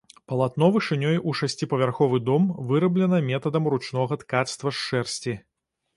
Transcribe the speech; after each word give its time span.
Палатно 0.31 0.67
вышынёй 0.75 1.17
у 1.31 1.33
шасціпавярховы 1.41 2.21
дом 2.29 2.49
выраблена 2.71 3.19
метадам 3.29 3.71
ручнога 3.75 4.19
ткацтва 4.23 4.69
з 4.79 4.87
шэрсці. 4.87 5.33